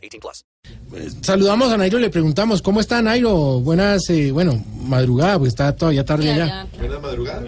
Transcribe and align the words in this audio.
18 0.00 0.20
plus. 0.20 0.44
Saludamos 1.22 1.72
a 1.72 1.76
Nairo, 1.76 1.98
le 1.98 2.10
preguntamos, 2.10 2.62
¿cómo 2.62 2.80
está 2.80 3.00
Nairo? 3.00 3.60
Buenas, 3.60 4.08
eh, 4.10 4.32
bueno, 4.32 4.62
madrugada, 4.82 5.38
pues 5.38 5.50
está 5.50 5.74
todavía 5.74 6.04
tarde 6.04 6.32
allá. 6.32 6.66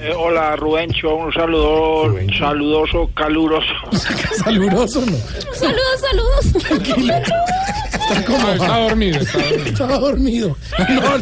Eh, 0.01 0.13
hola 0.17 0.55
Rubencho, 0.57 1.15
un 1.17 1.33
saludo 1.33 2.15
saludoso, 2.39 3.11
caluroso. 3.15 3.73
Saludoso, 4.45 5.01
¿no? 5.07 5.17
Saludos, 5.55 6.01
saludos. 6.01 6.65
Tranquilo. 6.65 7.15
Está 7.15 8.25
como... 8.25 8.49
Está 8.49 8.79
dormido, 8.79 9.21
está 9.21 9.39
dormido. 9.39 9.67
Estaba 9.67 9.99
dormido. 9.99 10.57
No, 10.89 11.19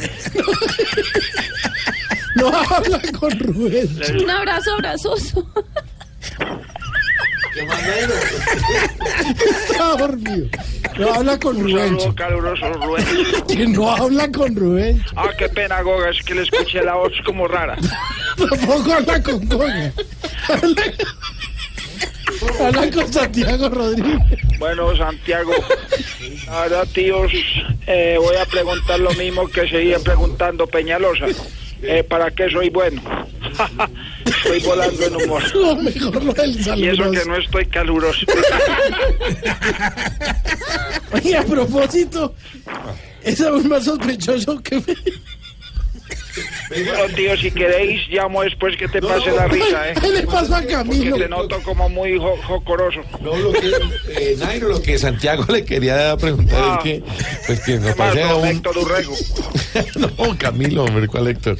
no, 2.37 2.51
no 2.51 2.59
habla 2.59 3.02
con 3.19 3.38
Rubén. 3.38 3.88
Un 4.23 4.30
abrazo 4.30 4.73
abrazoso. 4.74 5.47
Estaba 9.69 9.97
dormido. 9.97 10.47
No 11.01 11.15
habla 11.15 11.39
con 11.39 11.59
Rubén. 11.59 11.97
caluroso. 12.15 12.67
Que 13.49 13.67
no 13.67 13.91
habla 13.91 14.31
con 14.31 14.55
Rubén. 14.55 15.03
Ah, 15.17 15.31
qué 15.37 15.49
pena, 15.49 15.80
Goga, 15.83 16.11
es 16.11 16.23
que 16.23 16.35
le 16.35 16.43
escuché 16.43 16.83
la 16.83 16.95
voz 16.95 17.13
como 17.24 17.49
rara. 17.49 17.77
Tampoco 18.37 18.93
habla 18.93 19.23
con 19.23 19.49
Goya. 19.49 19.93
Habla, 20.49 20.83
habla 22.61 22.91
con 22.91 23.13
Santiago 23.13 23.69
Rodríguez. 23.69 24.19
Bueno, 24.59 24.97
Santiago, 24.97 25.52
verdad, 26.49 26.87
tíos, 26.93 27.33
eh, 27.87 28.17
voy 28.19 28.37
a 28.37 28.45
preguntar 28.45 29.01
lo 29.01 29.11
mismo 29.13 29.49
que 29.49 29.69
seguía 29.69 29.99
preguntando 29.99 30.67
Peñalosa. 30.67 31.27
Eh, 31.83 32.05
¿Para 32.05 32.30
qué 32.30 32.51
soy 32.51 32.69
bueno? 32.69 33.01
Estoy 34.27 34.61
volando 34.61 35.07
en 35.07 35.17
humor. 35.17 35.55
Lo 35.55 35.77
mejor 35.77 36.23
lo 36.23 36.33
del 36.35 36.79
Y 36.79 36.89
eso 36.89 37.11
que 37.11 37.24
no 37.24 37.37
estoy 37.37 37.67
caluroso. 37.67 38.27
Oye, 41.13 41.37
a 41.37 41.45
propósito, 41.45 42.35
es 43.23 43.41
aún 43.41 43.69
más 43.69 43.85
sospechoso 43.85 44.63
que... 44.63 44.83
Bueno, 46.71 47.15
tío, 47.16 47.37
si 47.37 47.51
queréis, 47.51 48.09
llamo 48.09 48.43
después 48.43 48.76
que 48.76 48.87
te 48.87 49.02
pase 49.02 49.32
la 49.32 49.49
risa, 49.49 49.88
¿eh? 49.90 49.95
¿Qué 50.01 50.09
le 50.09 50.23
pasa 50.23 50.59
a 50.59 50.65
Camilo? 50.66 51.16
te 51.16 51.29
noto 51.29 51.60
como 51.65 51.88
muy 51.88 52.16
jo- 52.16 52.38
jocoroso. 52.46 53.01
No, 53.21 53.37
lo 53.37 53.52
que, 53.52 53.66
eh, 54.16 54.37
Nairo, 54.38 54.68
lo 54.68 54.80
que 54.80 54.96
Santiago 54.96 55.45
le 55.52 55.65
quería 55.65 56.16
preguntar 56.16 56.60
Ah. 56.62 56.77
es 56.79 56.82
que, 56.85 57.02
pues 57.46 57.60
que 57.65 57.77
nos 57.79 57.95
¿Qué 57.95 57.99
más, 57.99 58.15
don 58.15 58.40
un... 58.43 58.46
Héctor 58.46 58.79
Urrego? 58.79 59.15
no, 60.18 60.38
Camilo, 60.38 60.85
hombre, 60.85 61.09
¿cuál 61.09 61.27
Héctor? 61.29 61.59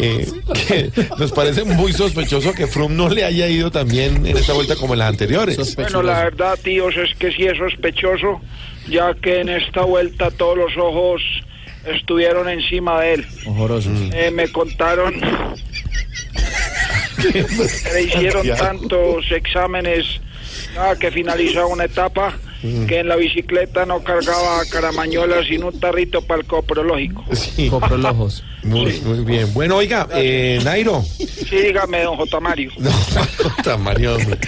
Eh, 0.00 0.26
que 0.68 0.90
nos 1.18 1.32
parece 1.32 1.64
muy 1.64 1.92
sospechoso 1.92 2.52
que 2.52 2.66
Froome 2.68 2.94
no 2.94 3.08
le 3.08 3.24
haya 3.24 3.48
ido 3.48 3.70
también 3.72 4.24
en 4.26 4.36
esta 4.36 4.52
vuelta 4.52 4.76
como 4.76 4.92
en 4.94 5.00
las 5.00 5.08
anteriores. 5.08 5.74
Bueno, 5.74 6.02
la 6.02 6.24
verdad, 6.24 6.58
tíos, 6.62 6.94
es 6.96 7.14
que 7.18 7.32
sí 7.32 7.44
es 7.44 7.58
sospechoso, 7.58 8.40
ya 8.88 9.14
que 9.14 9.40
en 9.40 9.48
esta 9.48 9.82
vuelta 9.82 10.30
todos 10.30 10.56
los 10.56 10.76
ojos 10.76 11.22
estuvieron 11.94 12.48
encima 12.48 13.00
de 13.00 13.14
él. 13.14 13.26
Eh, 14.12 14.30
me 14.30 14.48
contaron 14.48 15.14
que 17.20 17.46
le 17.92 18.02
hicieron 18.02 18.46
tantos 18.56 19.30
exámenes 19.30 20.06
ah, 20.78 20.94
que 20.98 21.10
finalizó 21.10 21.68
una 21.68 21.84
etapa 21.84 22.36
que 22.60 22.98
en 22.98 23.08
la 23.08 23.14
bicicleta 23.14 23.86
no 23.86 24.02
cargaba 24.02 24.64
caramañolas 24.70 25.46
sino 25.46 25.68
un 25.68 25.78
tarrito 25.78 26.22
para 26.22 26.40
el 26.40 26.46
coprológico. 26.46 27.24
Sí. 27.32 27.70
Muy, 28.64 29.00
muy 29.00 29.24
bien. 29.24 29.54
Bueno, 29.54 29.76
oiga, 29.76 30.08
eh, 30.14 30.58
Nairo. 30.64 31.02
Sí, 31.02 31.56
dígame, 31.56 32.02
don 32.02 32.16
J. 32.16 32.40
Mario. 32.40 32.70
No, 32.78 32.90
puta, 33.56 33.76
Mario, 33.76 34.16
hombre. 34.16 34.38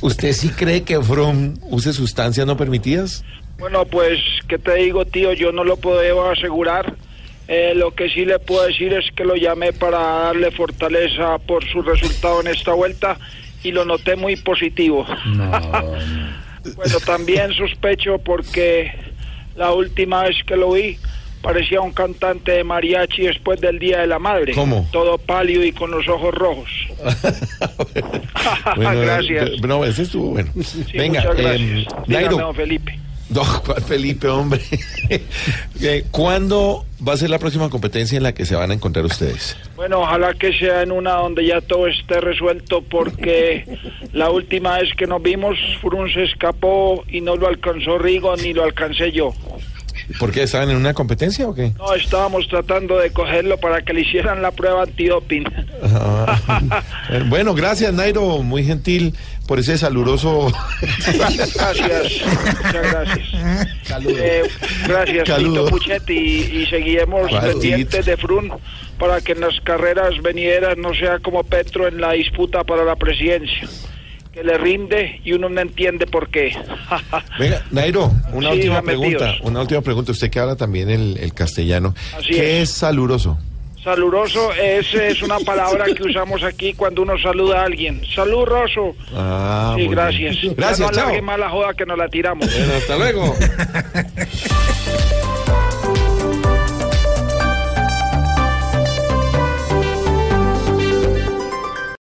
¿Usted 0.00 0.32
sí 0.32 0.50
cree 0.50 0.82
que 0.84 1.02
Froome 1.02 1.54
use 1.62 1.92
sustancias 1.92 2.46
no 2.46 2.56
permitidas? 2.56 3.24
Bueno, 3.58 3.84
pues, 3.86 4.20
¿qué 4.48 4.58
te 4.58 4.74
digo, 4.74 5.04
tío? 5.04 5.32
Yo 5.32 5.52
no 5.52 5.64
lo 5.64 5.76
puedo 5.76 6.30
asegurar. 6.30 6.94
Eh, 7.48 7.74
lo 7.76 7.92
que 7.92 8.08
sí 8.08 8.24
le 8.24 8.38
puedo 8.40 8.66
decir 8.66 8.92
es 8.92 9.10
que 9.12 9.24
lo 9.24 9.36
llamé 9.36 9.72
para 9.72 9.98
darle 9.98 10.50
fortaleza 10.50 11.38
por 11.38 11.64
su 11.64 11.80
resultado 11.82 12.40
en 12.40 12.48
esta 12.48 12.72
vuelta 12.72 13.18
y 13.62 13.70
lo 13.70 13.84
noté 13.84 14.16
muy 14.16 14.36
positivo. 14.36 15.06
bueno, 16.76 17.00
también 17.04 17.52
sospecho 17.54 18.18
porque 18.18 18.92
la 19.54 19.72
última 19.72 20.24
vez 20.24 20.36
que 20.44 20.56
lo 20.56 20.72
vi 20.72 20.98
parecía 21.40 21.80
un 21.80 21.92
cantante 21.92 22.50
de 22.50 22.64
mariachi 22.64 23.22
después 23.22 23.60
del 23.60 23.78
Día 23.78 24.00
de 24.00 24.08
la 24.08 24.18
Madre. 24.18 24.52
¿Cómo? 24.52 24.88
Todo 24.90 25.16
pálido 25.16 25.64
y 25.64 25.70
con 25.70 25.92
los 25.92 26.08
ojos 26.08 26.34
rojos. 26.34 26.68
Gracias. 28.76 29.50
eh, 29.50 29.56
No, 29.62 29.84
ese 29.84 30.02
estuvo 30.02 30.30
bueno. 30.30 30.50
Sí, 30.60 30.84
Venga, 30.94 31.20
muchas 31.20 31.38
eh, 31.38 31.42
gracias. 31.42 32.06
Dígame, 32.08 32.26
Nairo. 32.26 32.54
Felipe. 32.54 33.05
No, 33.30 33.42
¿cuál 33.64 33.82
Felipe, 33.82 34.28
hombre? 34.28 34.60
Eh, 35.80 36.04
¿Cuándo 36.10 36.84
va 37.06 37.12
a 37.12 37.16
ser 37.16 37.30
la 37.30 37.38
próxima 37.38 37.68
competencia 37.68 38.16
en 38.16 38.22
la 38.22 38.32
que 38.32 38.44
se 38.46 38.56
van 38.56 38.70
a 38.70 38.74
encontrar 38.74 39.04
ustedes? 39.04 39.56
Bueno, 39.76 40.00
ojalá 40.00 40.32
que 40.34 40.52
sea 40.52 40.82
en 40.82 40.90
una 40.90 41.12
donde 41.14 41.46
ya 41.46 41.60
todo 41.60 41.86
esté 41.86 42.20
resuelto 42.20 42.82
porque 42.82 43.64
la 44.12 44.30
última 44.30 44.78
vez 44.78 44.92
que 44.96 45.06
nos 45.06 45.22
vimos 45.22 45.58
Frun 45.80 46.10
se 46.12 46.24
escapó 46.24 47.04
y 47.08 47.20
no 47.20 47.36
lo 47.36 47.46
alcanzó 47.46 47.98
Rigo 47.98 48.34
ni 48.36 48.52
lo 48.52 48.64
alcancé 48.64 49.12
yo. 49.12 49.32
¿Por 50.18 50.32
qué 50.32 50.42
estaban 50.42 50.70
en 50.70 50.76
una 50.76 50.94
competencia 50.94 51.48
o 51.48 51.54
qué? 51.54 51.72
No, 51.78 51.94
estábamos 51.94 52.46
tratando 52.48 52.98
de 52.98 53.10
cogerlo 53.10 53.58
para 53.58 53.82
que 53.82 53.92
le 53.92 54.02
hicieran 54.02 54.42
la 54.42 54.50
prueba 54.50 54.82
antidoping. 54.82 55.44
Ah, 55.82 56.82
bueno, 57.26 57.54
gracias, 57.54 57.92
Nairo, 57.92 58.42
muy 58.42 58.64
gentil 58.64 59.14
por 59.46 59.58
ese 59.58 59.78
saludoso. 59.78 60.52
Gracias, 61.14 61.56
muchas 61.56 62.92
gracias. 62.92 63.28
Eh, 64.06 64.42
gracias, 64.86 65.28
Saludo. 65.28 65.64
Tito 65.64 65.76
Puchetti, 65.76 66.14
y, 66.14 66.62
y 66.62 66.66
seguiremos 66.66 67.28
¿Cuál, 67.28 67.52
pendientes 67.52 68.06
de 68.06 68.16
Frun 68.16 68.52
para 68.98 69.20
que 69.20 69.32
en 69.32 69.40
las 69.40 69.60
carreras 69.60 70.20
venideras 70.22 70.76
no 70.78 70.94
sea 70.94 71.18
como 71.18 71.44
Petro 71.44 71.86
en 71.86 72.00
la 72.00 72.12
disputa 72.12 72.64
para 72.64 72.84
la 72.84 72.96
presidencia. 72.96 73.68
Que 74.36 74.44
le 74.44 74.58
rinde 74.58 75.18
y 75.24 75.32
uno 75.32 75.48
no 75.48 75.62
entiende 75.62 76.06
por 76.06 76.28
qué. 76.28 76.54
Venga, 77.38 77.62
Nairo, 77.70 78.12
una 78.34 78.50
Sí, 78.50 78.56
última 78.56 78.82
pregunta. 78.82 79.34
Una 79.40 79.60
última 79.62 79.80
pregunta. 79.80 80.12
Usted 80.12 80.28
que 80.28 80.38
habla 80.38 80.56
también 80.56 80.90
el, 80.90 81.16
el 81.16 81.32
castellano. 81.32 81.94
Así 82.14 82.32
¿Qué 82.32 82.60
es. 82.60 82.68
es 82.68 82.76
saluroso? 82.76 83.38
Saluroso 83.82 84.52
es, 84.52 84.92
es 84.92 85.22
una 85.22 85.38
palabra 85.38 85.86
que 85.86 86.02
usamos 86.02 86.42
aquí 86.42 86.74
cuando 86.74 87.00
uno 87.00 87.14
saluda 87.18 87.62
a 87.62 87.64
alguien. 87.64 88.02
Saluroso. 88.14 88.94
Ah, 89.14 89.74
Sí, 89.78 89.88
gracias. 89.88 90.38
bien. 90.38 90.50
Ya 90.50 90.54
Gracias, 90.66 90.90
no 90.92 90.96
chao. 90.98 91.22
más 91.22 91.38
la 91.38 91.48
joda 91.48 91.72
que 91.72 91.86
nos 91.86 91.96
la 91.96 92.08
tiramos. 92.08 92.46
Bueno, 92.52 92.74
hasta 92.74 92.98
luego. 92.98 93.34